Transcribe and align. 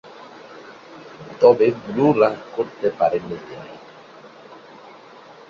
তবে 1.41 1.67
ব্লু 1.83 2.07
লাভ 2.13 2.37
করতে 2.55 2.87
পারেননি 2.99 3.37
তিনি। 3.47 3.73